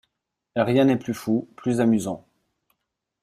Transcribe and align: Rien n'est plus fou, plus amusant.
Rien 0.55 0.85
n'est 0.85 0.97
plus 0.97 1.13
fou, 1.13 1.47
plus 1.55 1.79
amusant. 1.79 2.25